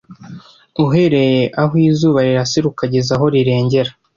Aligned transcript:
Uhereye 0.83 1.41
aho 1.61 1.73
izuba 1.89 2.19
rirasira 2.27 2.65
ukageza 2.71 3.11
aho 3.15 3.25
rirengera 3.33 3.91